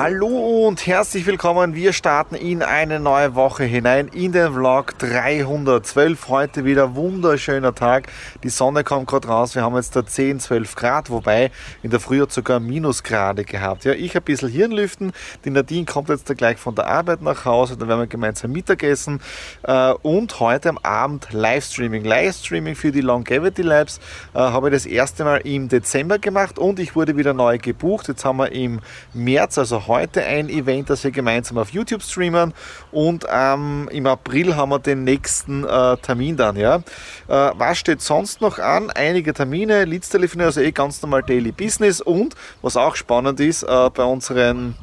Hallo 0.00 0.68
und 0.68 0.86
herzlich 0.86 1.26
willkommen. 1.26 1.74
Wir 1.74 1.92
starten 1.92 2.36
in 2.36 2.62
eine 2.62 3.00
neue 3.00 3.34
Woche 3.34 3.64
hinein 3.64 4.06
in 4.06 4.30
den 4.30 4.52
Vlog 4.52 4.96
312. 5.00 6.28
Heute 6.28 6.64
wieder 6.64 6.94
wunderschöner 6.94 7.74
Tag. 7.74 8.06
Die 8.44 8.48
Sonne 8.48 8.84
kommt 8.84 9.08
gerade 9.08 9.26
raus. 9.26 9.56
Wir 9.56 9.62
haben 9.62 9.74
jetzt 9.74 9.96
da 9.96 10.06
10, 10.06 10.38
12 10.38 10.76
Grad, 10.76 11.10
wobei 11.10 11.50
in 11.82 11.90
der 11.90 11.98
Früh 11.98 12.20
hat 12.20 12.30
sogar 12.30 12.60
Minusgrade 12.60 13.42
gehabt. 13.42 13.84
Ja, 13.86 13.92
ich 13.92 14.16
ein 14.16 14.22
bisschen 14.22 14.48
Hirnlüften. 14.48 15.10
Die 15.44 15.50
Nadine 15.50 15.84
kommt 15.84 16.10
jetzt 16.10 16.30
da 16.30 16.34
gleich 16.34 16.58
von 16.58 16.76
der 16.76 16.86
Arbeit 16.86 17.20
nach 17.20 17.44
Hause. 17.44 17.76
Dann 17.76 17.88
werden 17.88 18.02
wir 18.02 18.06
gemeinsam 18.06 18.52
Mittagessen. 18.52 19.20
Äh, 19.64 19.94
und 20.02 20.38
heute 20.38 20.68
am 20.68 20.78
Abend 20.78 21.32
Livestreaming. 21.32 22.04
Livestreaming 22.04 22.76
für 22.76 22.92
die 22.92 23.00
Longevity 23.00 23.62
Labs 23.62 23.98
äh, 24.32 24.38
habe 24.38 24.68
ich 24.68 24.74
das 24.74 24.86
erste 24.86 25.24
Mal 25.24 25.38
im 25.38 25.68
Dezember 25.68 26.20
gemacht 26.20 26.56
und 26.56 26.78
ich 26.78 26.94
wurde 26.94 27.16
wieder 27.16 27.34
neu 27.34 27.58
gebucht. 27.58 28.06
Jetzt 28.06 28.24
haben 28.24 28.36
wir 28.36 28.52
im 28.52 28.78
März, 29.12 29.58
also 29.58 29.87
heute 29.88 30.22
ein 30.22 30.48
Event, 30.48 30.90
das 30.90 31.02
wir 31.02 31.10
gemeinsam 31.10 31.58
auf 31.58 31.70
YouTube 31.70 32.02
streamen 32.02 32.54
und 32.92 33.24
ähm, 33.28 33.88
im 33.90 34.06
April 34.06 34.54
haben 34.54 34.70
wir 34.70 34.78
den 34.78 35.04
nächsten 35.04 35.64
äh, 35.64 35.96
Termin 35.96 36.36
dann. 36.36 36.56
Ja. 36.56 36.76
Äh, 36.76 36.80
was 37.28 37.78
steht 37.78 38.00
sonst 38.00 38.40
noch 38.40 38.58
an? 38.58 38.90
Einige 38.90 39.34
Termine, 39.34 39.84
Leads 39.84 40.10
telefonieren, 40.10 40.46
also 40.46 40.60
eh 40.60 40.70
ganz 40.70 41.02
normal 41.02 41.22
Daily 41.22 41.52
Business 41.52 42.00
und 42.00 42.34
was 42.62 42.76
auch 42.76 42.94
spannend 42.94 43.40
ist, 43.40 43.64
äh, 43.64 43.90
bei 43.90 44.04
unseren 44.04 44.76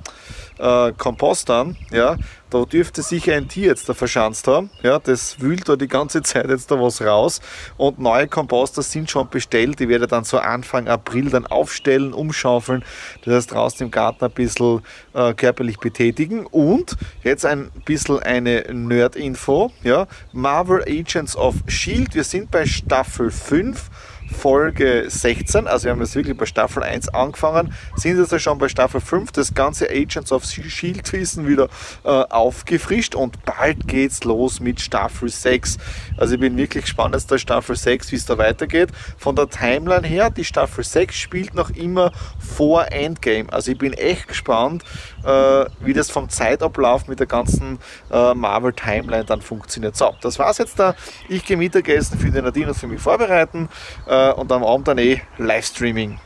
äh, 0.58 0.92
Kompostern, 0.94 1.76
ja, 1.92 2.18
da 2.50 2.64
dürfte 2.64 3.02
sich 3.02 3.30
ein 3.32 3.48
Tier 3.50 3.68
jetzt 3.68 3.90
da 3.90 3.94
verschanzt 3.94 4.48
haben. 4.48 4.70
Ja, 4.82 5.00
das 5.00 5.42
wühlt 5.42 5.68
da 5.68 5.76
die 5.76 5.88
ganze 5.88 6.22
Zeit 6.24 6.50
jetzt 6.50 6.72
da 6.72 6.80
was 6.80 7.02
raus. 7.02 7.42
Und 7.78 8.00
neue 8.00 8.28
Komposter 8.28 8.82
sind 8.82 9.10
schon 9.10 9.30
bestellt. 9.30 9.80
Die 9.80 9.90
werde 9.90 10.06
ich 10.06 10.10
dann 10.10 10.24
so 10.24 10.38
Anfang 10.38 10.88
April 10.88 11.30
dann 11.30 11.46
aufstellen, 11.48 12.14
umschaufeln. 12.14 12.84
Das 13.24 13.34
heißt, 13.34 13.52
draußen 13.52 13.86
im 13.86 13.92
Garten 13.92 14.24
ein 14.24 14.32
bisschen 14.32 14.82
äh, 15.14 15.34
körperlich 15.34 15.80
betätigen. 15.80 16.46
Und 16.46 16.96
jetzt 17.24 17.46
ein 17.46 17.72
bisschen 17.84 18.20
eine 18.20 18.64
Nerd-Info. 18.72 19.72
Ja, 19.84 20.08
Marvel 20.32 20.84
Agents 20.84 21.36
of 21.36 21.56
Shield. 21.68 22.16
Wir 22.16 22.24
sind 22.24 22.52
bei 22.52 22.66
Staffel 22.66 23.32
5. 23.32 23.90
Folge 24.32 25.06
16, 25.08 25.68
also 25.68 25.86
wir 25.86 25.92
haben 25.92 26.02
jetzt 26.02 26.16
wirklich 26.16 26.38
bei 26.38 26.46
Staffel 26.46 26.84
1 26.84 27.10
angefangen, 27.10 27.74
sind 27.96 28.18
jetzt 28.18 28.42
schon 28.42 28.58
bei 28.58 28.68
Staffel 28.68 29.02
5, 29.02 29.32
das 29.32 29.54
ganze 29.54 29.90
Agents 29.90 30.32
of 30.32 30.44
Shield 30.46 31.12
Wissen 31.14 31.48
wieder 31.48 31.68
äh, 32.04 32.10
aufgefrischt 32.10 33.16
und 33.16 33.44
bald 33.46 33.88
geht's 33.88 34.24
los 34.24 34.60
mit 34.60 34.82
Staffel 34.82 35.30
6. 35.30 35.78
Also 36.18 36.36
ich 36.36 36.40
bin 36.40 36.58
wirklich 36.58 36.86
gespannt 36.86 37.16
jetzt 37.16 37.32
der 37.32 37.38
Staffel 37.38 37.76
6, 37.76 38.12
wie 38.12 38.16
es 38.16 38.26
da 38.26 38.38
weitergeht. 38.38 38.90
Von 39.18 39.36
der 39.36 39.50
Timeline 39.50 40.06
her, 40.06 40.30
die 40.30 40.46
Staffel 40.46 40.84
6 40.84 41.16
spielt 41.16 41.56
noch 41.56 41.70
immer 41.72 42.12
vor 42.40 42.92
Endgame. 42.92 43.52
Also 43.52 43.72
ich 43.72 43.78
bin 43.78 43.94
echt 43.94 44.28
gespannt, 44.28 44.84
äh, 45.24 45.66
wie 45.80 45.94
das 45.94 46.12
vom 46.12 46.30
Zeitablauf 46.30 47.08
mit 47.08 47.20
der 47.20 47.28
ganzen 47.28 47.80
äh, 48.12 48.34
Marvel 48.34 48.74
Timeline 48.74 49.26
dann 49.26 49.42
funktioniert. 49.42 49.96
So, 49.96 50.14
das 50.22 50.40
war's 50.40 50.58
jetzt 50.58 50.80
da. 50.80 50.96
Ich 51.30 51.46
gehe 51.46 51.58
Mittagessen 51.58 52.20
für 52.20 52.30
die 52.30 52.42
Nadine 52.42 52.68
und 52.68 52.76
für 52.76 52.88
mich 52.88 53.02
vorbereiten. 53.02 53.70
Äh, 54.08 54.15
und 54.38 54.52
am 54.52 54.64
Abend 54.64 54.88
dann 54.88 54.98
eh 54.98 55.22
Livestreaming. 55.38 56.20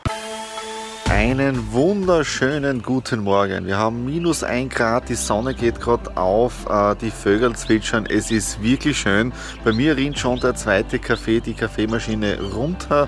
Einen 1.11 1.73
wunderschönen 1.73 2.83
guten 2.83 3.21
Morgen. 3.21 3.65
Wir 3.65 3.77
haben 3.79 4.05
minus 4.05 4.43
ein 4.43 4.69
Grad, 4.69 5.09
die 5.09 5.15
Sonne 5.15 5.55
geht 5.55 5.81
gerade 5.81 6.15
auf, 6.15 6.67
äh, 6.69 6.95
die 7.01 7.09
Vögel 7.09 7.55
zwitschern. 7.55 8.05
Es 8.05 8.29
ist 8.29 8.61
wirklich 8.61 8.99
schön. 8.99 9.33
Bei 9.63 9.71
mir 9.73 9.97
rinnt 9.97 10.19
schon 10.19 10.39
der 10.39 10.53
zweite 10.53 10.99
Kaffee, 10.99 11.39
die 11.39 11.55
Kaffeemaschine 11.55 12.37
runter. 12.53 13.07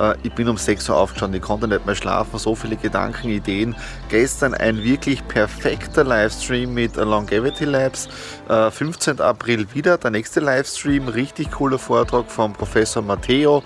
Äh, 0.00 0.14
ich 0.22 0.32
bin 0.32 0.48
um 0.48 0.56
6 0.56 0.88
Uhr 0.88 0.96
aufgestanden, 0.96 1.40
ich 1.40 1.46
konnte 1.46 1.68
nicht 1.68 1.84
mehr 1.84 1.94
schlafen, 1.94 2.38
so 2.38 2.54
viele 2.54 2.76
Gedanken, 2.76 3.28
Ideen. 3.28 3.76
Gestern 4.08 4.54
ein 4.54 4.82
wirklich 4.82 5.26
perfekter 5.28 6.04
Livestream 6.04 6.72
mit 6.72 6.96
Longevity 6.96 7.66
Labs. 7.66 8.08
15. 8.48 9.18
Äh, 9.18 9.22
April 9.22 9.66
wieder 9.74 9.98
der 9.98 10.10
nächste 10.10 10.40
Livestream, 10.40 11.06
richtig 11.06 11.50
cooler 11.50 11.78
Vortrag 11.78 12.30
vom 12.30 12.54
Professor 12.54 13.02
Matteo. 13.02 13.62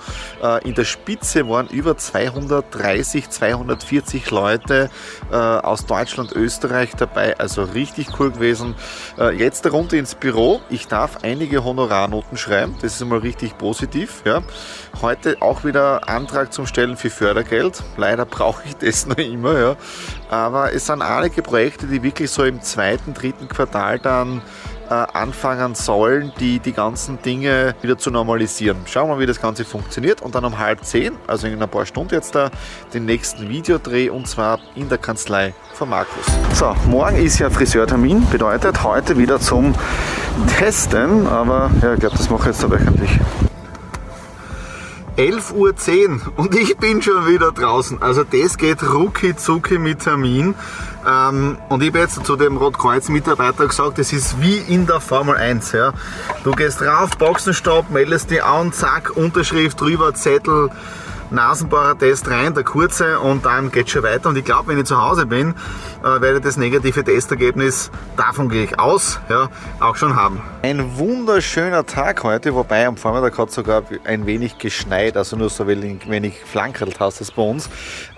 In 0.64 0.74
der 0.74 0.84
Spitze 0.84 1.48
waren 1.48 1.68
über 1.68 1.96
230, 1.96 3.30
200 3.30 3.75
140 3.76 4.30
Leute 4.30 4.90
äh, 5.30 5.36
aus 5.36 5.86
Deutschland, 5.86 6.32
Österreich 6.32 6.94
dabei, 6.96 7.38
also 7.38 7.62
richtig 7.62 8.08
cool 8.18 8.30
gewesen. 8.30 8.74
Äh, 9.18 9.36
jetzt 9.36 9.70
Runde 9.70 9.98
ins 9.98 10.14
Büro. 10.14 10.60
Ich 10.70 10.88
darf 10.88 11.18
einige 11.22 11.64
Honorarnoten 11.64 12.38
schreiben, 12.38 12.76
das 12.80 12.94
ist 12.94 13.02
einmal 13.02 13.18
richtig 13.18 13.58
positiv. 13.58 14.22
Ja. 14.24 14.42
Heute 15.02 15.36
auch 15.40 15.64
wieder 15.64 16.08
Antrag 16.08 16.52
zum 16.52 16.66
Stellen 16.66 16.96
für 16.96 17.10
Fördergeld. 17.10 17.82
Leider 17.96 18.24
brauche 18.24 18.62
ich 18.66 18.76
das 18.76 19.06
noch 19.06 19.18
immer, 19.18 19.58
ja. 19.58 19.76
Aber 20.30 20.72
es 20.72 20.86
sind 20.86 21.02
einige 21.02 21.42
Projekte, 21.42 21.86
die 21.86 22.02
wirklich 22.02 22.30
so 22.30 22.44
im 22.44 22.62
zweiten, 22.62 23.14
dritten 23.14 23.48
Quartal 23.48 23.98
dann 23.98 24.42
äh, 24.88 24.94
anfangen 24.94 25.74
sollen, 25.74 26.32
die, 26.38 26.58
die 26.58 26.72
ganzen 26.72 27.20
Dinge 27.22 27.74
wieder 27.82 27.98
zu 27.98 28.10
normalisieren. 28.10 28.78
Schauen 28.86 29.08
wir 29.08 29.16
mal, 29.16 29.20
wie 29.20 29.26
das 29.26 29.40
Ganze 29.40 29.64
funktioniert 29.64 30.22
und 30.22 30.34
dann 30.34 30.44
um 30.44 30.58
halb 30.58 30.84
zehn, 30.84 31.12
also 31.26 31.46
in 31.46 31.60
ein 31.60 31.68
paar 31.68 31.86
Stunden 31.86 32.14
jetzt 32.14 32.34
da, 32.34 32.50
den 32.94 33.04
nächsten 33.04 33.48
Videodreh 33.48 34.10
und 34.10 34.28
zwar 34.28 34.60
in 34.74 34.88
der 34.88 34.98
Kanzlei 34.98 35.54
von 35.72 35.88
Markus. 35.88 36.24
So, 36.54 36.74
morgen 36.88 37.16
ist 37.16 37.38
ja 37.38 37.50
Friseurtermin, 37.50 38.28
bedeutet 38.30 38.82
heute 38.82 39.18
wieder 39.18 39.40
zum 39.40 39.74
Testen, 40.58 41.26
aber 41.26 41.70
ja, 41.82 41.94
ich 41.94 42.00
glaube, 42.00 42.16
das 42.16 42.30
mache 42.30 42.50
ich 42.50 42.56
jetzt 42.56 42.70
wöchentlich. 42.70 43.18
11.10 45.16 46.08
Uhr 46.08 46.32
und 46.36 46.54
ich 46.54 46.76
bin 46.76 47.00
schon 47.00 47.26
wieder 47.26 47.50
draußen. 47.50 48.02
Also 48.02 48.22
das 48.24 48.58
geht 48.58 48.82
rucki 48.82 49.34
zucki 49.34 49.78
mit 49.78 50.00
Termin. 50.00 50.54
Ähm, 51.06 51.56
und 51.68 51.82
ich 51.82 51.88
habe 51.88 52.00
jetzt 52.00 52.24
zu 52.26 52.36
dem 52.36 52.56
Rotkreuz-Mitarbeiter 52.56 53.66
gesagt, 53.66 53.98
das 53.98 54.12
ist 54.12 54.40
wie 54.40 54.58
in 54.58 54.86
der 54.86 55.00
Formel 55.00 55.36
1. 55.36 55.72
Ja. 55.72 55.92
Du 56.44 56.50
gehst 56.52 56.82
rauf, 56.82 57.16
Boxenstopp, 57.16 57.90
meldest 57.90 58.30
dich 58.30 58.42
an, 58.42 58.72
zack, 58.72 59.16
Unterschrift 59.16 59.80
drüber, 59.80 60.14
Zettel, 60.14 60.70
Nasenbohrer-Test 61.30 62.30
rein, 62.30 62.54
der 62.54 62.64
kurze 62.64 63.18
und 63.20 63.44
dann 63.44 63.70
geht 63.70 63.90
schon 63.90 64.02
weiter. 64.02 64.28
Und 64.28 64.36
ich 64.36 64.44
glaube, 64.44 64.68
wenn 64.68 64.78
ich 64.78 64.84
zu 64.84 65.00
Hause 65.00 65.26
bin, 65.26 65.54
äh, 66.02 66.20
werde 66.20 66.36
ich 66.36 66.44
das 66.44 66.56
negative 66.56 67.02
Testergebnis, 67.02 67.90
davon 68.16 68.48
gehe 68.48 68.64
ich 68.64 68.78
aus, 68.78 69.20
ja, 69.28 69.48
auch 69.80 69.96
schon 69.96 70.16
haben. 70.16 70.40
Ein 70.62 70.96
wunderschöner 70.96 71.84
Tag 71.84 72.22
heute, 72.22 72.54
wobei 72.54 72.86
am 72.86 72.96
Vormittag 72.96 73.38
hat 73.38 73.50
sogar 73.50 73.82
ein 74.04 74.26
wenig 74.26 74.58
geschneit, 74.58 75.16
also 75.16 75.36
nur 75.36 75.50
so 75.50 75.66
wenig, 75.66 76.08
wenig 76.08 76.34
flankert 76.44 76.98
hast 77.00 77.20
es 77.20 77.30
bei 77.30 77.42
uns. 77.42 77.68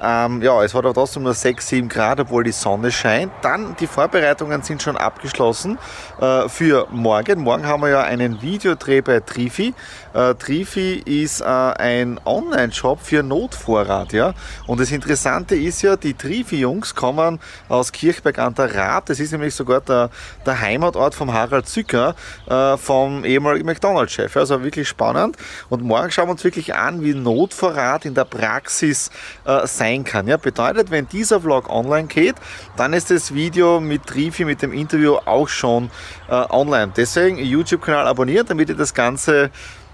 Ähm, 0.00 0.42
ja, 0.42 0.62
es 0.62 0.74
hat 0.74 0.84
aber 0.84 0.94
trotzdem 0.94 1.22
nur 1.24 1.34
6, 1.34 1.66
7 1.66 1.88
Grad, 1.88 2.20
obwohl 2.20 2.44
die 2.44 2.52
Sonne 2.52 2.91
scheint. 2.91 3.32
Dann 3.42 3.76
die 3.80 3.86
Vorbereitungen 3.86 4.62
sind 4.62 4.82
schon 4.82 4.97
abgeschlossen 4.97 5.78
äh, 6.20 6.48
für 6.48 6.86
morgen. 6.91 7.41
Morgen 7.41 7.66
haben 7.66 7.82
wir 7.82 7.91
ja 7.91 8.02
einen 8.02 8.42
Videodreh 8.42 9.00
bei 9.00 9.20
Trifi. 9.20 9.74
Äh, 10.14 10.34
Trifi 10.34 11.02
ist 11.04 11.41
äh, 11.41 11.44
ein 11.44 12.20
Online-Shop 12.24 12.97
für 13.03 13.22
Notvorrat. 13.22 14.12
Ja? 14.12 14.34
Und 14.66 14.81
das 14.81 14.91
Interessante 14.91 15.54
ist 15.54 15.82
ja, 15.82 15.97
die 15.97 16.14
Trifi-Jungs 16.14 16.94
kommen 16.94 17.38
aus 17.69 17.92
Kirchberg 17.92 18.38
an 18.38 18.54
der 18.54 18.75
Rath. 18.75 19.10
Das 19.10 19.20
ist 19.20 19.32
nämlich 19.32 19.54
sogar 19.54 19.81
der, 19.81 20.10
der 20.47 20.60
Heimatort 20.60 21.14
vom 21.14 21.32
Harald 21.32 21.69
Zücker, 21.69 22.14
äh, 22.48 22.76
vom 22.76 23.25
ehemaligen 23.25 23.66
McDonalds-Chef. 23.66 24.36
Also 24.36 24.62
wirklich 24.62 24.88
spannend. 24.88 25.36
Und 25.69 25.82
morgen 25.82 26.10
schauen 26.10 26.28
wir 26.28 26.32
uns 26.32 26.44
wirklich 26.44 26.75
an, 26.75 27.03
wie 27.03 27.14
Notvorrat 27.14 28.04
in 28.04 28.14
der 28.14 28.25
Praxis 28.25 29.10
äh, 29.44 29.66
sein 29.66 30.04
kann. 30.04 30.26
Ja? 30.26 30.36
Bedeutet, 30.36 30.91
wenn 30.91 31.09
dieser 31.09 31.41
Vlog 31.41 31.69
online 31.69 32.09
geht, 32.09 32.36
dann 32.76 32.92
ist 32.92 33.10
das 33.10 33.34
Video 33.34 33.80
mit 33.80 34.06
Trifi, 34.06 34.44
mit 34.44 34.62
dem 34.62 34.72
Interview 34.72 35.16
auch 35.25 35.48
schon 35.48 35.91
äh, 36.28 36.34
online. 36.34 36.92
Deswegen 36.97 37.38
YouTube-Kanal 37.38 38.06
abonnieren, 38.06 38.47
damit 38.47 38.69
ihr 38.69 38.76
das 38.76 38.94
Ganze 38.94 39.50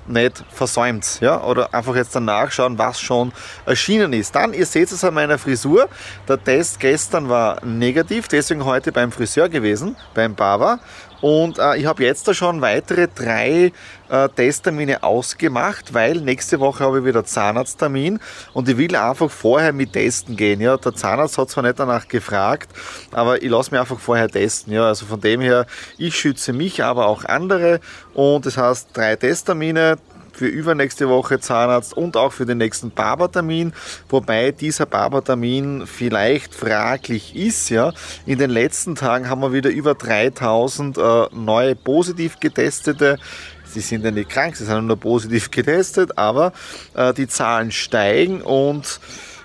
nicht 0.06 0.44
versäumt. 0.50 1.18
Ja? 1.20 1.42
Oder 1.42 1.72
einfach 1.74 1.94
jetzt 1.96 2.14
dann 2.14 2.24
nachschauen, 2.24 2.78
was 2.78 3.00
schon 3.00 3.32
erschienen 3.66 4.12
ist. 4.12 4.34
Dann, 4.34 4.52
ihr 4.52 4.66
seht 4.66 4.92
es 4.92 5.04
an 5.04 5.14
meiner 5.14 5.38
Frisur. 5.38 5.88
Der 6.28 6.42
Test 6.42 6.80
gestern 6.80 7.28
war 7.28 7.64
negativ, 7.64 8.28
deswegen 8.28 8.64
heute 8.64 8.92
beim 8.92 9.12
Friseur 9.12 9.48
gewesen, 9.48 9.96
beim 10.14 10.34
Barber. 10.34 10.78
Und 11.24 11.58
äh, 11.58 11.78
ich 11.78 11.86
habe 11.86 12.04
jetzt 12.04 12.28
da 12.28 12.34
schon 12.34 12.60
weitere 12.60 13.08
drei 13.08 13.72
äh, 14.10 14.28
Testtermine 14.28 15.02
ausgemacht, 15.02 15.94
weil 15.94 16.20
nächste 16.20 16.60
Woche 16.60 16.84
habe 16.84 16.98
ich 16.98 17.06
wieder 17.06 17.24
Zahnarzttermin 17.24 18.20
und 18.52 18.68
ich 18.68 18.76
will 18.76 18.94
einfach 18.94 19.30
vorher 19.30 19.72
mit 19.72 19.94
testen 19.94 20.36
gehen. 20.36 20.60
Ja, 20.60 20.76
der 20.76 20.94
Zahnarzt 20.94 21.38
hat 21.38 21.48
zwar 21.48 21.62
nicht 21.64 21.78
danach 21.78 22.08
gefragt, 22.08 22.68
aber 23.10 23.42
ich 23.42 23.48
lasse 23.48 23.70
mich 23.70 23.80
einfach 23.80 23.98
vorher 23.98 24.28
testen. 24.28 24.74
Ja, 24.74 24.88
also 24.88 25.06
von 25.06 25.18
dem 25.18 25.40
her, 25.40 25.64
ich 25.96 26.14
schütze 26.14 26.52
mich, 26.52 26.84
aber 26.84 27.06
auch 27.06 27.24
andere 27.24 27.80
und 28.12 28.44
das 28.44 28.58
heißt 28.58 28.88
drei 28.92 29.16
Testtermine, 29.16 29.96
für 30.34 30.46
übernächste 30.46 31.08
Woche 31.08 31.40
Zahnarzt 31.40 31.96
und 31.96 32.16
auch 32.16 32.32
für 32.32 32.46
den 32.46 32.58
nächsten 32.58 32.90
Barbertermin, 32.90 33.72
wobei 34.08 34.52
dieser 34.52 34.86
Barbertermin 34.86 35.86
vielleicht 35.86 36.54
fraglich 36.54 37.36
ist. 37.36 37.70
Ja. 37.70 37.92
In 38.26 38.38
den 38.38 38.50
letzten 38.50 38.94
Tagen 38.94 39.28
haben 39.28 39.40
wir 39.40 39.52
wieder 39.52 39.70
über 39.70 39.94
3000 39.94 40.98
äh, 40.98 41.26
neue 41.32 41.74
positiv 41.74 42.40
getestete 42.40 43.18
Sie 43.66 43.80
sind 43.80 44.04
ja 44.04 44.12
nicht 44.12 44.30
krank, 44.30 44.54
sie 44.54 44.64
sind 44.64 44.86
nur 44.86 44.96
positiv 44.96 45.50
getestet, 45.50 46.16
aber 46.16 46.52
äh, 46.94 47.12
die 47.12 47.26
Zahlen 47.26 47.72
steigen 47.72 48.40
und 48.40 49.00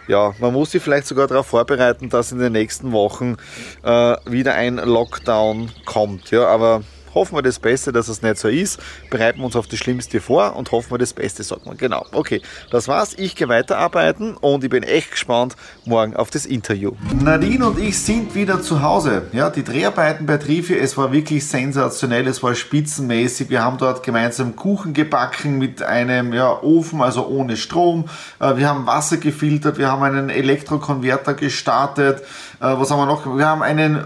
ja, 0.08 0.34
man 0.40 0.54
muss 0.54 0.72
sich 0.72 0.82
vielleicht 0.82 1.08
sogar 1.08 1.28
darauf 1.28 1.48
vorbereiten, 1.48 2.10
dass 2.10 2.32
in 2.32 2.40
den 2.40 2.54
nächsten 2.54 2.92
Wochen 2.92 3.38
äh, 3.84 4.16
wieder 4.26 4.56
ein 4.56 4.78
Lockdown 4.78 5.72
kommt. 5.86 6.32
Ja, 6.32 6.48
aber 6.48 6.82
hoffen 7.14 7.36
wir 7.36 7.42
das 7.42 7.60
Beste, 7.60 7.92
dass 7.92 8.08
es 8.08 8.22
nicht 8.22 8.38
so 8.38 8.48
ist, 8.48 8.80
bereiten 9.10 9.40
wir 9.40 9.46
uns 9.46 9.56
auf 9.56 9.68
das 9.68 9.80
Schlimmste 9.80 10.22
vor 10.22 10.56
und 10.56 10.72
hoffen 10.72 10.92
wir 10.92 10.98
das 10.98 11.14
Beste, 11.14 11.44
sagt 11.44 11.66
man. 11.66 11.78
Genau, 11.78 12.06
okay, 12.12 12.42
das 12.72 12.88
war's. 12.88 13.14
Ich 13.18 13.36
gehe 13.36 13.50
weiterarbeiten 13.50 14.36
und 14.38 14.64
ich 14.64 14.70
bin 14.70 14.84
echt 14.84 15.12
gespannt 15.12 15.56
morgen 15.86 16.16
auf 16.16 16.30
das 16.30 16.46
Interview. 16.46 16.94
Nadine 17.22 17.68
und 17.68 17.80
ich 17.80 17.98
sind 18.00 18.36
wieder 18.36 18.62
zu 18.62 18.82
Hause. 18.82 19.24
Ja, 19.34 19.50
die 19.50 19.64
Dreharbeiten 19.64 20.26
bei 20.26 20.38
Trifi, 20.38 20.78
es 20.78 20.98
war 20.98 21.12
wirklich 21.12 21.48
sensationell, 21.48 22.28
es 22.28 22.44
war 22.44 22.56
spitzenmäßig. 22.56 23.50
Wir 23.50 23.64
haben 23.64 23.78
dort 23.78 24.04
gemeinsam 24.04 24.56
Kuchen 24.56 24.94
gebacken 24.94 25.58
mit 25.58 25.82
einem 25.82 26.34
ja, 26.34 26.62
Ofen, 26.62 27.02
also 27.02 27.28
ohne 27.28 27.58
Strom. 27.58 28.06
Äh, 28.40 28.58
wir 28.58 28.68
haben 28.68 28.86
Wasser 28.86 29.18
gefiltert, 29.18 29.78
wir 29.78 29.92
haben 29.92 30.04
einen 30.04 30.30
Elektrokonverter 30.30 31.34
gestartet. 31.34 32.22
Äh, 32.60 32.66
was 32.78 32.92
haben 32.92 33.00
wir 33.00 33.06
noch? 33.06 33.26
Wir 33.38 33.48
haben 33.48 33.62
einen 33.62 34.06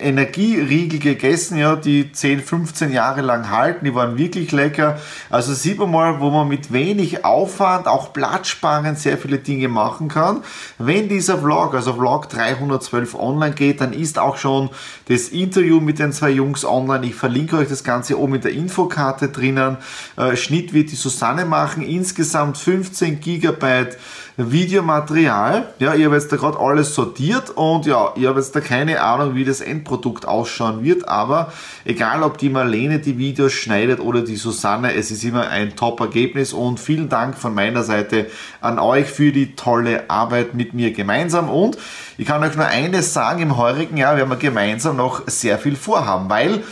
Energieriegel 0.00 0.98
gegessen, 0.98 1.58
ja, 1.58 1.76
die 1.76 2.10
10, 2.12 2.40
15 2.40 2.92
Jahre 2.92 3.20
lang 3.20 3.50
halten. 3.50 3.84
Die 3.84 3.94
waren 3.94 4.18
wirklich 4.18 4.50
lecker. 4.50 4.98
Also 5.28 5.54
sieht 5.54 5.78
man 5.78 5.90
mal, 5.90 6.20
wo 6.20 6.30
man 6.30 6.48
mit 6.48 6.72
wenig 6.72 7.24
Aufwand, 7.24 7.86
auch 7.86 8.12
platzsparend 8.12 8.98
sehr 8.98 9.18
viele 9.18 9.38
Dinge 9.38 9.68
machen 9.68 10.08
kann. 10.08 10.42
Wenn 10.78 11.08
dieser 11.08 11.38
Vlog, 11.38 11.74
also 11.74 11.94
Vlog 11.94 12.28
312 12.28 13.14
online 13.14 13.54
geht, 13.54 13.80
dann 13.80 13.92
ist 13.92 14.18
auch 14.18 14.36
schon 14.36 14.70
das 15.08 15.28
Interview 15.28 15.80
mit 15.80 15.98
den 15.98 16.12
zwei 16.12 16.30
Jungs 16.30 16.64
online. 16.64 17.06
Ich 17.06 17.14
verlinke 17.14 17.56
euch 17.58 17.68
das 17.68 17.84
Ganze 17.84 18.18
oben 18.18 18.36
in 18.36 18.40
der 18.40 18.52
Infokarte 18.52 19.28
drinnen. 19.28 19.76
Äh, 20.16 20.36
Schnitt 20.36 20.72
wird 20.72 20.90
die 20.90 20.96
Susanne 20.96 21.44
machen. 21.44 21.82
Insgesamt 21.82 22.58
15 22.58 23.20
Gigabyte 23.20 23.98
Videomaterial. 24.36 25.74
Ja, 25.78 25.94
ich 25.94 26.04
habe 26.04 26.14
jetzt 26.14 26.32
da 26.32 26.36
gerade 26.36 26.58
alles 26.58 26.94
sortiert 26.94 27.50
und 27.50 27.86
ja, 27.86 28.12
ich 28.16 28.26
habe 28.26 28.40
jetzt 28.40 28.54
da 28.56 28.60
keine 28.60 29.02
Ahnung, 29.02 29.34
wie 29.34 29.44
das 29.44 29.60
Endprodukt 29.60 29.89
ausschauen 29.90 30.82
wird, 30.82 31.08
aber 31.08 31.52
egal 31.84 32.22
ob 32.22 32.38
die 32.38 32.48
Marlene 32.48 32.98
die 32.98 33.18
Videos 33.18 33.52
schneidet 33.52 34.00
oder 34.00 34.22
die 34.22 34.36
Susanne, 34.36 34.94
es 34.94 35.10
ist 35.10 35.24
immer 35.24 35.48
ein 35.48 35.76
Top-Ergebnis 35.76 36.52
und 36.52 36.80
vielen 36.80 37.08
Dank 37.08 37.36
von 37.36 37.54
meiner 37.54 37.82
Seite 37.82 38.26
an 38.60 38.78
euch 38.78 39.06
für 39.06 39.32
die 39.32 39.54
tolle 39.54 40.08
Arbeit 40.08 40.54
mit 40.54 40.74
mir 40.74 40.92
gemeinsam 40.92 41.48
und 41.48 41.76
ich 42.18 42.26
kann 42.26 42.42
euch 42.42 42.56
nur 42.56 42.66
eines 42.66 43.12
sagen, 43.14 43.42
im 43.42 43.56
heurigen 43.56 43.96
Jahr 43.96 44.16
werden 44.16 44.30
wir 44.30 44.36
gemeinsam 44.36 44.96
noch 44.96 45.22
sehr 45.26 45.58
viel 45.58 45.76
vorhaben, 45.76 46.28
weil 46.28 46.62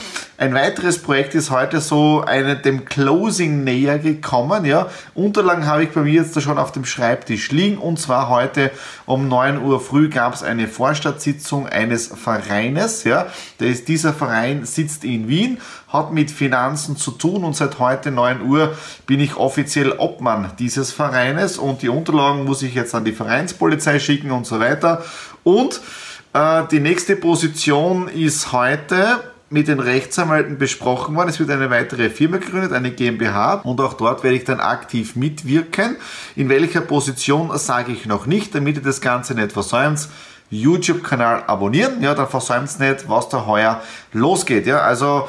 ein 0.40 0.54
weiteres 0.54 1.02
Projekt 1.02 1.34
ist 1.34 1.50
heute 1.50 1.80
so 1.80 2.22
eine, 2.24 2.54
dem 2.54 2.84
Closing 2.84 3.64
näher 3.64 3.98
gekommen. 3.98 4.64
Ja. 4.64 4.88
Unterlagen 5.12 5.66
habe 5.66 5.82
ich 5.82 5.90
bei 5.90 6.02
mir 6.02 6.12
jetzt 6.12 6.36
da 6.36 6.40
schon 6.40 6.58
auf 6.58 6.70
dem 6.70 6.84
Schreibtisch 6.84 7.50
liegen 7.50 7.76
und 7.76 7.98
zwar 7.98 8.28
heute 8.28 8.70
um 9.04 9.26
9 9.26 9.60
Uhr 9.60 9.80
früh 9.80 10.08
gab 10.08 10.34
es 10.34 10.44
eine 10.44 10.68
Vorstandssitzung 10.68 11.66
eines 11.66 12.06
Vereines. 12.06 13.02
Ja. 13.02 13.26
Ist, 13.58 13.88
dieser 13.88 14.14
Verein 14.14 14.64
sitzt 14.64 15.02
in 15.02 15.26
Wien, 15.26 15.58
hat 15.88 16.12
mit 16.12 16.30
Finanzen 16.30 16.96
zu 16.96 17.10
tun 17.10 17.42
und 17.42 17.56
seit 17.56 17.80
heute 17.80 18.12
9 18.12 18.42
Uhr 18.42 18.76
bin 19.06 19.18
ich 19.18 19.36
offiziell 19.36 19.90
Obmann 19.98 20.52
dieses 20.60 20.92
Vereines 20.92 21.58
und 21.58 21.82
die 21.82 21.88
Unterlagen 21.88 22.44
muss 22.44 22.62
ich 22.62 22.74
jetzt 22.74 22.94
an 22.94 23.04
die 23.04 23.10
Vereinspolizei 23.10 23.98
schicken 23.98 24.30
und 24.30 24.46
so 24.46 24.60
weiter. 24.60 25.02
Und 25.42 25.80
äh, 26.32 26.62
die 26.70 26.78
nächste 26.78 27.16
Position 27.16 28.06
ist 28.06 28.52
heute 28.52 29.18
mit 29.50 29.68
den 29.68 29.80
Rechtsanwälten 29.80 30.58
besprochen 30.58 31.16
worden. 31.16 31.28
Es 31.28 31.38
wird 31.38 31.50
eine 31.50 31.70
weitere 31.70 32.10
Firma 32.10 32.36
gegründet, 32.36 32.72
eine 32.72 32.90
GmbH 32.90 33.54
und 33.64 33.80
auch 33.80 33.94
dort 33.94 34.22
werde 34.22 34.36
ich 34.36 34.44
dann 34.44 34.60
aktiv 34.60 35.16
mitwirken. 35.16 35.96
In 36.36 36.48
welcher 36.48 36.82
Position 36.82 37.56
sage 37.56 37.92
ich 37.92 38.06
noch 38.06 38.26
nicht, 38.26 38.54
damit 38.54 38.76
ihr 38.76 38.82
das 38.82 39.00
Ganze 39.00 39.34
nicht 39.34 39.52
versäumt. 39.52 40.08
YouTube-Kanal 40.50 41.44
abonnieren, 41.46 42.02
ja, 42.02 42.14
dann 42.14 42.28
versäumt 42.28 42.68
es 42.68 42.78
nicht, 42.78 43.08
was 43.08 43.28
da 43.28 43.44
heuer 43.44 43.82
losgeht. 44.12 44.66
Ja, 44.66 44.80
also 44.80 45.28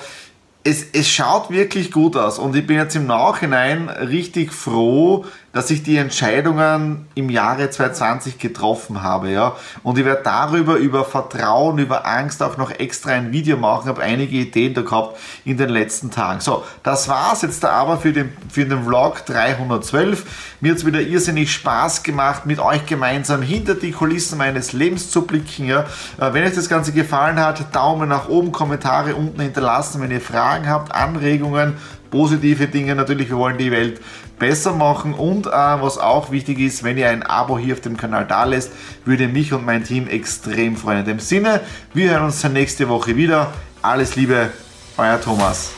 es, 0.63 0.87
es 0.91 1.07
schaut 1.09 1.49
wirklich 1.49 1.91
gut 1.91 2.17
aus 2.17 2.37
und 2.37 2.55
ich 2.55 2.67
bin 2.67 2.77
jetzt 2.77 2.95
im 2.95 3.07
Nachhinein 3.07 3.87
richtig 3.87 4.51
froh, 4.51 5.25
dass 5.53 5.71
ich 5.71 5.81
die 5.81 5.97
Entscheidungen 5.97 7.07
im 7.15 7.29
Jahre 7.29 7.69
2020 7.69 8.37
getroffen 8.37 9.01
habe, 9.01 9.31
ja. 9.31 9.55
Und 9.81 9.97
ich 9.97 10.05
werde 10.05 10.21
darüber, 10.23 10.75
über 10.75 11.05
Vertrauen, 11.05 11.79
über 11.79 12.05
Angst 12.05 12.43
auch 12.43 12.57
noch 12.57 12.69
extra 12.71 13.11
ein 13.11 13.31
Video 13.31 13.57
machen, 13.57 13.87
habe 13.87 14.03
einige 14.03 14.37
Ideen 14.37 14.75
da 14.75 14.81
gehabt 14.81 15.17
in 15.45 15.57
den 15.57 15.69
letzten 15.69 16.11
Tagen. 16.11 16.39
So, 16.39 16.63
das 16.83 17.07
war's 17.07 17.41
jetzt 17.41 17.65
aber 17.65 17.97
für 17.97 18.13
den, 18.13 18.31
für 18.49 18.65
den 18.65 18.83
Vlog 18.83 19.25
312. 19.25 20.57
Mir 20.61 20.73
hat's 20.73 20.85
wieder 20.85 21.01
irrsinnig 21.01 21.51
Spaß 21.51 22.03
gemacht, 22.03 22.45
mit 22.45 22.59
euch 22.59 22.85
gemeinsam 22.85 23.41
hinter 23.41 23.73
die 23.73 23.91
Kulissen 23.91 24.37
meines 24.37 24.73
Lebens 24.73 25.09
zu 25.09 25.23
blicken, 25.23 25.65
ja. 25.65 25.85
Äh, 26.19 26.33
wenn 26.33 26.43
euch 26.43 26.53
das 26.53 26.69
Ganze 26.69 26.91
gefallen 26.91 27.39
hat, 27.39 27.73
Daumen 27.73 28.09
nach 28.09 28.29
oben, 28.29 28.51
Kommentare 28.51 29.15
unten 29.15 29.41
hinterlassen, 29.41 29.99
wenn 30.01 30.11
ihr 30.11 30.21
Fragen 30.49 30.67
habt, 30.67 30.95
Anregungen, 30.95 31.75
positive 32.09 32.65
Dinge 32.65 32.95
natürlich, 32.95 33.29
wir 33.29 33.37
wollen 33.37 33.59
die 33.59 33.69
Welt 33.69 34.01
besser 34.39 34.73
machen 34.73 35.13
und 35.13 35.45
äh, 35.45 35.51
was 35.51 35.99
auch 35.99 36.31
wichtig 36.31 36.57
ist, 36.59 36.83
wenn 36.83 36.97
ihr 36.97 37.07
ein 37.07 37.21
Abo 37.21 37.59
hier 37.59 37.75
auf 37.75 37.81
dem 37.81 37.97
Kanal 37.97 38.25
da 38.25 38.45
lässt, 38.45 38.71
würde 39.05 39.27
mich 39.27 39.53
und 39.53 39.63
mein 39.63 39.83
Team 39.83 40.07
extrem 40.07 40.75
freuen. 40.75 41.01
In 41.01 41.05
dem 41.05 41.19
Sinne, 41.19 41.61
wir 41.93 42.09
hören 42.09 42.23
uns 42.23 42.41
dann 42.41 42.53
nächste 42.53 42.89
Woche 42.89 43.15
wieder. 43.15 43.53
Alles 43.83 44.15
Liebe, 44.15 44.49
euer 44.97 45.21
Thomas. 45.21 45.69